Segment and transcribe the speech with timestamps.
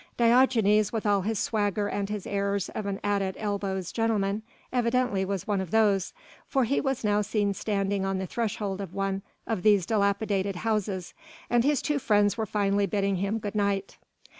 [0.17, 4.41] Diogenes with all his swagger and his airs of an out at elbows gentleman
[4.73, 6.11] evidently was one of those,
[6.47, 11.13] for he was now seen standing on the threshold of one of these dilapidated houses
[11.51, 13.99] and his two friends were finally bidding him good night.